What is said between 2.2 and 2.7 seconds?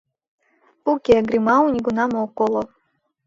ок коло